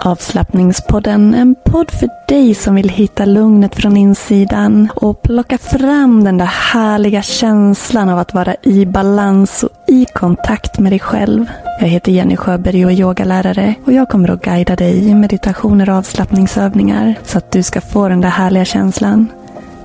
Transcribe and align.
Avslappningspodden, 0.00 1.34
en 1.34 1.54
podd 1.64 1.90
för 1.90 2.08
dig 2.28 2.54
som 2.54 2.74
vill 2.74 2.88
hitta 2.88 3.24
lugnet 3.24 3.74
från 3.74 3.96
insidan 3.96 4.88
och 4.96 5.22
plocka 5.22 5.58
fram 5.58 6.24
den 6.24 6.38
där 6.38 6.46
härliga 6.46 7.22
känslan 7.22 8.08
av 8.08 8.18
att 8.18 8.34
vara 8.34 8.56
i 8.62 8.86
balans 8.86 9.62
och 9.62 9.70
i 9.88 10.06
kontakt 10.14 10.78
med 10.78 10.92
dig 10.92 10.98
själv. 10.98 11.46
Jag 11.80 11.88
heter 11.88 12.12
Jenny 12.12 12.36
Sjöberg 12.36 12.84
och 12.84 12.92
är 12.92 12.96
yogalärare 12.96 13.74
och 13.84 13.92
jag 13.92 14.08
kommer 14.08 14.30
att 14.30 14.42
guida 14.42 14.76
dig 14.76 15.08
i 15.08 15.14
meditationer 15.14 15.90
och 15.90 15.96
avslappningsövningar 15.96 17.14
så 17.24 17.38
att 17.38 17.52
du 17.52 17.62
ska 17.62 17.80
få 17.80 18.08
den 18.08 18.20
där 18.20 18.28
härliga 18.28 18.64
känslan. 18.64 19.28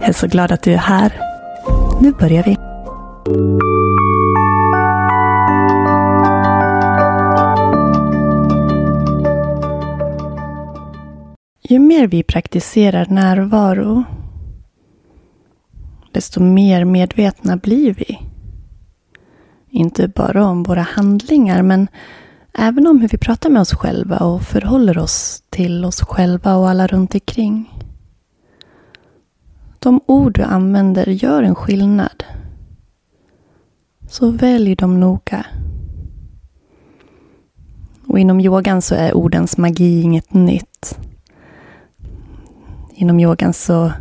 Jag 0.00 0.08
är 0.08 0.12
så 0.12 0.26
glad 0.26 0.52
att 0.52 0.62
du 0.62 0.72
är 0.72 0.76
här. 0.76 1.20
Nu 2.00 2.12
börjar 2.12 2.42
vi. 2.42 2.56
Ju 11.70 11.78
mer 11.78 12.06
vi 12.06 12.22
praktiserar 12.22 13.06
närvaro, 13.06 14.04
desto 16.12 16.40
mer 16.42 16.84
medvetna 16.84 17.56
blir 17.56 17.94
vi. 17.94 18.18
Inte 19.68 20.08
bara 20.08 20.46
om 20.46 20.62
våra 20.62 20.82
handlingar, 20.82 21.62
men 21.62 21.88
även 22.54 22.86
om 22.86 23.00
hur 23.00 23.08
vi 23.08 23.18
pratar 23.18 23.50
med 23.50 23.60
oss 23.60 23.74
själva 23.74 24.16
och 24.18 24.42
förhåller 24.42 24.98
oss 24.98 25.42
till 25.50 25.84
oss 25.84 26.00
själva 26.00 26.56
och 26.56 26.70
alla 26.70 26.86
runt 26.86 27.14
omkring. 27.14 27.84
De 29.78 30.00
ord 30.06 30.34
du 30.34 30.42
använder 30.42 31.06
gör 31.06 31.42
en 31.42 31.54
skillnad. 31.54 32.24
Så 34.08 34.30
välj 34.30 34.74
dem 34.74 35.00
noga. 35.00 35.46
Och 38.06 38.18
inom 38.18 38.40
yogan 38.40 38.82
så 38.82 38.94
är 38.94 39.16
ordens 39.16 39.58
magi 39.58 40.00
inget 40.00 40.34
nytt. 40.34 40.98
Inom 43.00 43.20
yogan 43.20 43.52
så 43.52 43.92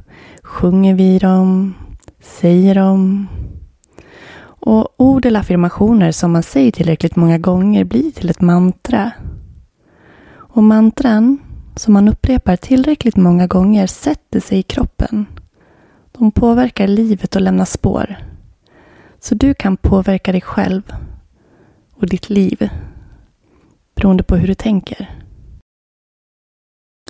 sjunger 0.44 0.94
vi 0.94 1.20
dem, 1.20 1.74
säger 2.20 2.76
dem. 2.76 3.28
Och 4.42 5.02
ord 5.02 5.26
eller 5.26 5.40
affirmationer 5.40 6.12
som 6.12 6.32
man 6.32 6.44
säger 6.44 6.72
tillräckligt 6.72 7.16
många 7.16 7.38
gånger 7.38 7.84
blir 7.84 8.12
till 8.12 8.30
ett 8.30 8.42
mantra. 8.42 9.12
Och 10.32 10.64
mantran 10.64 11.38
som 11.76 11.94
man 11.94 12.08
upprepar 12.08 12.56
tillräckligt 12.56 13.18
många 13.18 13.48
gånger 13.48 13.88
sätter 13.88 14.40
sig 14.40 14.60
i 14.60 14.64
kroppen. 14.64 15.26
De 16.12 16.32
påverkar 16.32 16.88
livet 16.88 17.36
och 17.36 17.42
lämnar 17.42 17.66
spår. 17.66 18.16
Så 19.20 19.36
du 19.36 19.54
kan 19.54 19.78
påverka 19.78 20.32
dig 20.32 20.42
själv 20.42 20.82
och 21.96 22.10
ditt 22.10 22.30
liv 22.30 22.70
beroende 23.96 24.24
på 24.24 24.36
hur 24.36 24.48
du 24.48 24.56
tänker. 24.56 25.20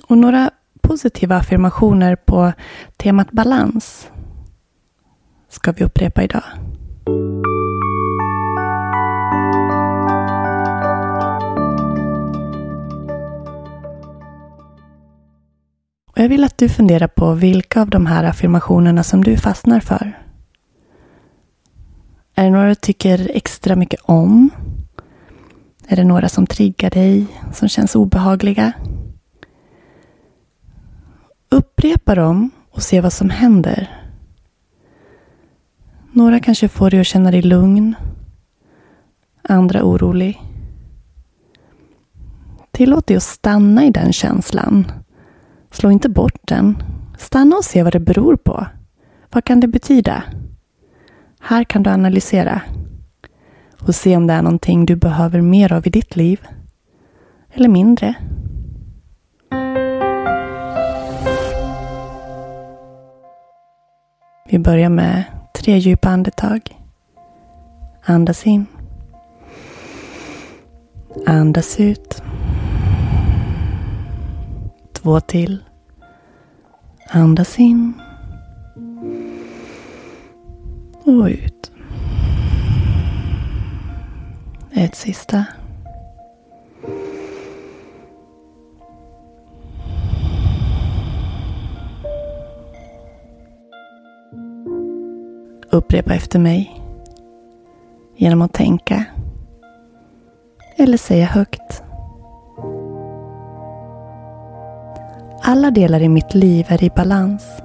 Och 0.08 0.18
några 0.18 0.50
positiva 0.90 1.36
affirmationer 1.36 2.16
på 2.16 2.52
temat 2.96 3.32
balans 3.32 4.10
ska 5.48 5.72
vi 5.72 5.84
upprepa 5.84 6.22
idag. 6.22 6.42
Och 16.06 16.18
jag 16.18 16.28
vill 16.28 16.44
att 16.44 16.58
du 16.58 16.68
funderar 16.68 17.08
på 17.08 17.34
vilka 17.34 17.80
av 17.82 17.90
de 17.90 18.06
här 18.06 18.24
affirmationerna 18.24 19.02
som 19.02 19.24
du 19.24 19.36
fastnar 19.36 19.80
för. 19.80 20.18
Är 22.34 22.44
det 22.44 22.50
några 22.50 22.68
du 22.68 22.74
tycker 22.74 23.30
extra 23.34 23.76
mycket 23.76 24.00
om? 24.00 24.50
Är 25.88 25.96
det 25.96 26.04
några 26.04 26.28
som 26.28 26.46
triggar 26.46 26.90
dig, 26.90 27.26
som 27.52 27.68
känns 27.68 27.96
obehagliga? 27.96 28.72
Upprepa 31.80 32.14
dem 32.14 32.50
och 32.70 32.82
se 32.82 33.00
vad 33.00 33.12
som 33.12 33.30
händer. 33.30 33.90
Några 36.12 36.40
kanske 36.40 36.68
får 36.68 36.90
dig 36.90 37.00
att 37.00 37.06
känna 37.06 37.30
dig 37.30 37.42
lugn. 37.42 37.94
Andra 39.42 39.84
orolig. 39.84 40.40
Tillåt 42.70 43.06
dig 43.06 43.16
att 43.16 43.22
stanna 43.22 43.84
i 43.84 43.90
den 43.90 44.12
känslan. 44.12 44.92
Slå 45.70 45.90
inte 45.90 46.08
bort 46.08 46.40
den. 46.44 46.82
Stanna 47.18 47.56
och 47.56 47.64
se 47.64 47.82
vad 47.82 47.92
det 47.92 48.00
beror 48.00 48.36
på. 48.36 48.66
Vad 49.30 49.44
kan 49.44 49.60
det 49.60 49.68
betyda? 49.68 50.22
Här 51.40 51.64
kan 51.64 51.82
du 51.82 51.90
analysera 51.90 52.60
och 53.86 53.94
se 53.94 54.16
om 54.16 54.26
det 54.26 54.34
är 54.34 54.42
någonting 54.42 54.86
du 54.86 54.96
behöver 54.96 55.40
mer 55.40 55.72
av 55.72 55.86
i 55.86 55.90
ditt 55.90 56.16
liv. 56.16 56.40
Eller 57.52 57.68
mindre. 57.68 58.14
Vi 64.52 64.58
börjar 64.58 64.88
med 64.88 65.24
tre 65.54 65.78
djupa 65.78 66.08
andetag. 66.08 66.60
Andas 68.04 68.46
in. 68.46 68.66
Andas 71.26 71.80
ut. 71.80 72.22
Två 74.92 75.20
till. 75.20 75.64
Andas 77.10 77.58
in. 77.58 78.00
Och 81.04 81.26
ut. 81.26 81.70
Ett 84.72 84.94
sista. 84.94 85.44
Upprepa 95.72 96.14
efter 96.14 96.38
mig 96.38 96.80
genom 98.16 98.42
att 98.42 98.52
tänka 98.52 99.04
eller 100.76 100.96
säga 100.96 101.26
högt. 101.26 101.82
Alla 105.42 105.70
delar 105.70 106.00
i 106.00 106.08
mitt 106.08 106.34
liv 106.34 106.66
är 106.68 106.84
i 106.84 106.90
balans. 106.90 107.62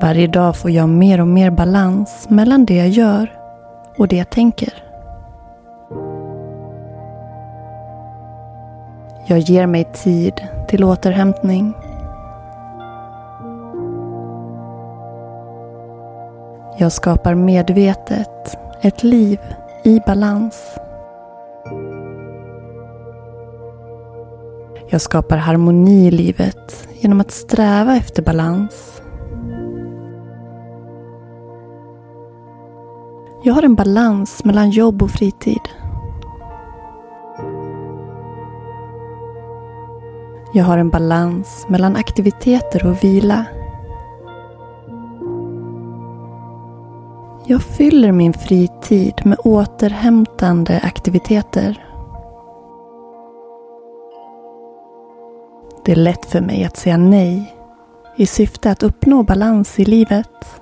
Varje 0.00 0.26
dag 0.26 0.56
får 0.56 0.70
jag 0.70 0.88
mer 0.88 1.20
och 1.20 1.28
mer 1.28 1.50
balans 1.50 2.26
mellan 2.30 2.64
det 2.64 2.76
jag 2.76 2.88
gör 2.88 3.32
och 3.98 4.08
det 4.08 4.16
jag 4.16 4.30
tänker. 4.30 4.72
Jag 9.26 9.38
ger 9.38 9.66
mig 9.66 9.84
tid 9.84 10.34
till 10.68 10.84
återhämtning 10.84 11.74
Jag 16.80 16.92
skapar 16.92 17.34
medvetet 17.34 18.56
ett 18.80 19.02
liv 19.02 19.38
i 19.84 20.00
balans. 20.06 20.62
Jag 24.88 25.00
skapar 25.00 25.36
harmoni 25.36 26.06
i 26.06 26.10
livet 26.10 26.88
genom 27.00 27.20
att 27.20 27.30
sträva 27.30 27.96
efter 27.96 28.22
balans. 28.22 29.02
Jag 33.44 33.54
har 33.54 33.62
en 33.62 33.74
balans 33.74 34.44
mellan 34.44 34.70
jobb 34.70 35.02
och 35.02 35.10
fritid. 35.10 35.68
Jag 40.54 40.64
har 40.64 40.78
en 40.78 40.90
balans 40.90 41.66
mellan 41.68 41.96
aktiviteter 41.96 42.86
och 42.86 43.04
vila. 43.04 43.44
Jag 47.50 47.62
fyller 47.62 48.12
min 48.12 48.32
fritid 48.32 49.14
med 49.24 49.38
återhämtande 49.44 50.80
aktiviteter. 50.82 51.84
Det 55.84 55.92
är 55.92 55.96
lätt 55.96 56.26
för 56.26 56.40
mig 56.40 56.64
att 56.64 56.76
säga 56.76 56.96
nej 56.96 57.56
i 58.16 58.26
syfte 58.26 58.70
att 58.70 58.82
uppnå 58.82 59.22
balans 59.22 59.78
i 59.78 59.84
livet. 59.84 60.60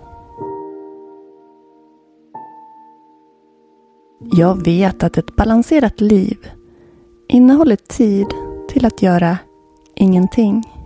Jag 4.20 4.64
vet 4.64 5.02
att 5.02 5.18
ett 5.18 5.36
balanserat 5.36 6.00
liv 6.00 6.38
innehåller 7.28 7.76
tid 7.76 8.26
till 8.68 8.86
att 8.86 9.02
göra 9.02 9.38
ingenting. 9.94 10.77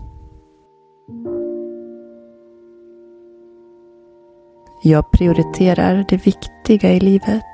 Jag 4.85 5.11
prioriterar 5.11 6.05
det 6.09 6.17
viktiga 6.27 6.93
i 6.93 7.01
livet. 7.01 7.45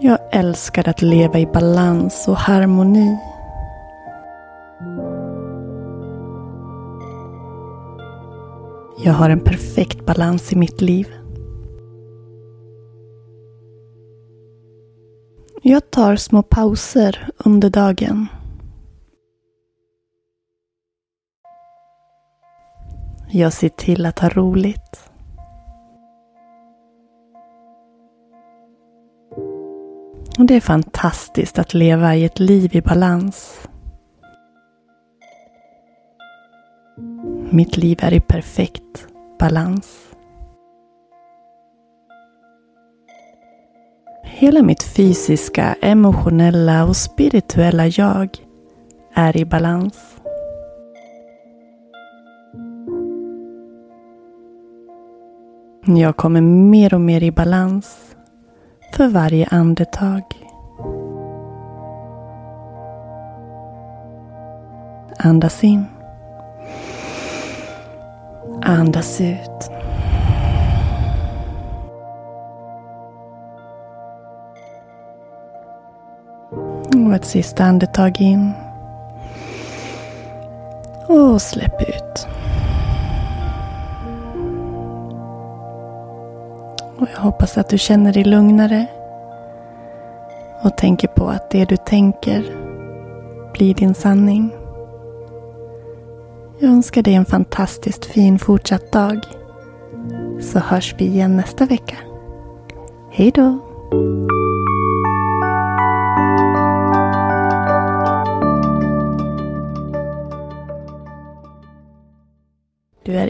Jag 0.00 0.18
älskar 0.32 0.88
att 0.88 1.02
leva 1.02 1.38
i 1.38 1.46
balans 1.46 2.28
och 2.28 2.36
harmoni. 2.36 3.18
Jag 9.04 9.12
har 9.12 9.30
en 9.30 9.40
perfekt 9.40 10.06
balans 10.06 10.52
i 10.52 10.56
mitt 10.56 10.80
liv. 10.80 11.06
Jag 15.62 15.90
tar 15.90 16.16
små 16.16 16.42
pauser 16.42 17.28
under 17.36 17.70
dagen. 17.70 18.26
Jag 23.32 23.52
ser 23.52 23.68
till 23.68 24.06
att 24.06 24.18
ha 24.18 24.28
roligt. 24.28 25.10
Och 30.38 30.46
det 30.46 30.54
är 30.54 30.60
fantastiskt 30.60 31.58
att 31.58 31.74
leva 31.74 32.16
i 32.16 32.24
ett 32.24 32.38
liv 32.38 32.76
i 32.76 32.80
balans. 32.80 33.60
Mitt 37.50 37.76
liv 37.76 37.98
är 38.02 38.12
i 38.12 38.20
perfekt 38.20 39.06
balans. 39.38 40.10
Hela 44.24 44.62
mitt 44.62 44.82
fysiska, 44.82 45.76
emotionella 45.82 46.84
och 46.84 46.96
spirituella 46.96 47.86
jag 47.86 48.28
är 49.14 49.36
i 49.36 49.44
balans. 49.44 50.19
Jag 55.86 56.16
kommer 56.16 56.40
mer 56.40 56.94
och 56.94 57.00
mer 57.00 57.22
i 57.22 57.30
balans 57.30 57.96
för 58.92 59.08
varje 59.08 59.46
andetag. 59.50 60.22
Andas 65.18 65.64
in. 65.64 65.84
Andas 68.62 69.20
ut. 69.20 69.70
Och 77.06 77.14
ett 77.14 77.24
sista 77.24 77.64
andetag 77.64 78.20
in. 78.20 78.52
Och 81.08 81.42
släpp 81.42 81.82
ut. 81.82 82.39
Och 87.00 87.08
jag 87.14 87.20
hoppas 87.20 87.58
att 87.58 87.68
du 87.68 87.78
känner 87.78 88.12
dig 88.12 88.24
lugnare. 88.24 88.86
Och 90.62 90.76
tänker 90.76 91.08
på 91.08 91.28
att 91.28 91.50
det 91.50 91.64
du 91.64 91.76
tänker 91.76 92.44
blir 93.52 93.74
din 93.74 93.94
sanning. 93.94 94.50
Jag 96.58 96.70
önskar 96.70 97.02
dig 97.02 97.14
en 97.14 97.24
fantastiskt 97.24 98.04
fin 98.04 98.38
fortsatt 98.38 98.92
dag. 98.92 99.18
Så 100.40 100.58
hörs 100.58 100.94
vi 100.98 101.04
igen 101.04 101.36
nästa 101.36 101.66
vecka. 101.66 101.96
Hej 103.10 103.30
då! 103.30 103.58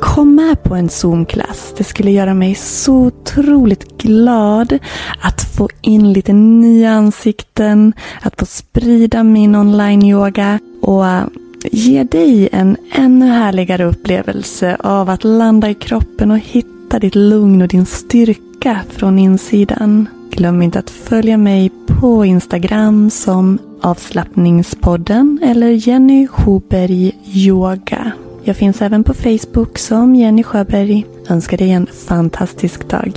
Kom 0.01 0.35
med 0.35 0.63
på 0.63 0.75
en 0.75 0.89
Zoom-klass. 0.89 1.73
Det 1.77 1.83
skulle 1.83 2.11
göra 2.11 2.33
mig 2.33 2.55
så 2.55 2.93
otroligt 2.93 3.97
glad 3.97 4.79
att 5.21 5.41
få 5.41 5.69
in 5.81 6.13
lite 6.13 6.33
nya 6.33 6.91
ansikten, 6.91 7.93
att 8.21 8.39
få 8.39 8.45
sprida 8.45 9.23
min 9.23 9.55
online-yoga 9.55 10.59
och 10.81 11.05
ge 11.63 12.03
dig 12.03 12.49
en 12.51 12.77
ännu 12.91 13.25
härligare 13.25 13.85
upplevelse 13.85 14.77
av 14.79 15.09
att 15.09 15.23
landa 15.23 15.69
i 15.69 15.73
kroppen 15.73 16.31
och 16.31 16.37
hitta 16.37 16.99
ditt 16.99 17.15
lugn 17.15 17.61
och 17.61 17.67
din 17.67 17.85
styrka 17.85 18.79
från 18.89 19.19
insidan. 19.19 20.09
Glöm 20.31 20.61
inte 20.61 20.79
att 20.79 20.89
följa 20.89 21.37
mig 21.37 21.71
på 21.87 22.25
Instagram 22.25 23.09
som 23.09 23.59
avslappningspodden 23.81 25.39
eller 25.43 25.87
Jenny 25.87 26.27
Sjöberg 26.27 27.11
Yoga. 27.33 28.11
Jag 28.43 28.55
finns 28.55 28.81
även 28.81 29.03
på 29.03 29.13
Facebook 29.13 29.77
som 29.77 30.15
Jenny 30.15 30.43
Sjöberg. 30.43 31.05
Önskar 31.29 31.57
dig 31.57 31.71
en 31.71 31.87
fantastisk 32.07 32.89
dag. 32.89 33.11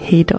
Hejdå. 0.00 0.38